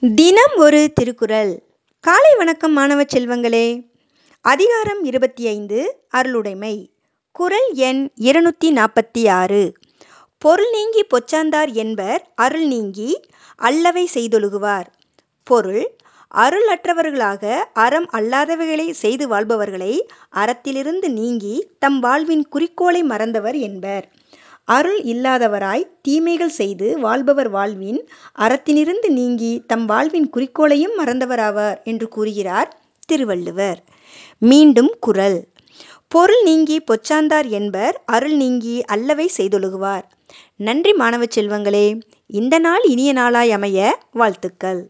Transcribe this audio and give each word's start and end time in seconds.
தினம் 0.00 0.56
ஒரு 0.56 0.92
திருக்குறள். 0.94 1.62
காலை 2.00 2.34
வணக்கம் 2.36 2.72
மாணவ 2.72 3.02
செல்வங்களே. 3.02 3.90
அதிகாரம் 4.40 5.04
இருபத்தி 5.04 5.46
ஐந்து 5.46 5.96
அருளுடைமை. 6.08 6.90
குறள் 7.32 7.72
எண் 7.72 8.10
இருநூற்றி 8.14 8.72
நாற்பத்தி 8.72 9.30
ஆறு. 9.30 9.72
பொருள் 10.38 10.70
நீங்கி 10.70 11.04
பொச்சாந்தார் 11.04 11.72
என்பர் 11.72 12.28
அருள் 12.34 12.66
நீங்கி 12.66 13.20
அல்லவை 13.56 14.08
செய்தொழுகுவார். 14.14 14.84
பொருள் 15.44 15.96
அருள் 16.28 16.68
அற்றவர்களாக 16.68 17.64
அறம் 17.72 18.08
அல்லாதவைகளை 18.12 18.90
செய்து 18.90 19.28
வாழ்பவர்களை 19.28 20.06
அறத்திலிருந்து 20.34 21.08
நீங்கி 21.08 21.68
தம் 21.78 22.00
வாழ்வின் 22.00 22.48
குறிக்கோளை 22.48 23.04
மறந்தவர் 23.04 23.58
என்பர். 23.58 24.08
அருள் 24.68 25.00
இல்லாதவராய் 25.04 25.90
தீமைகள் 26.02 26.54
செய்து 26.54 26.98
வாழ்பவர் 26.98 27.48
வாழ்வின் 27.48 28.00
அறத்தினிருந்து 28.38 29.08
நீங்கி 29.10 29.52
தம் 29.66 29.84
வாழ்வின் 29.86 30.28
குறிக்கோளையும் 30.30 30.96
மறந்தவராவார் 30.98 31.78
என்று 31.82 32.08
கூறுகிறார் 32.08 32.70
திருவள்ளுவர். 33.08 33.78
மீண்டும் 34.42 34.92
குரல் 35.00 35.38
பொருள் 36.12 36.42
நீங்கி 36.42 36.76
பொச்சாந்தார் 36.80 37.48
என்பர் 37.50 37.96
அருள் 38.06 38.36
நீங்கி 38.36 38.82
அல்லவை 38.86 39.30
செய்தொழுகுவார். 39.36 40.04
நன்றி 40.60 40.92
மாணவ 40.92 41.24
செல்வங்களே! 41.36 41.86
இந்த 42.30 42.58
நாள் 42.58 42.84
இனிய 42.84 43.12
நாளாய் 43.12 43.50
அமைய 43.50 43.80
வாழ்த்துக்கள். 44.12 44.80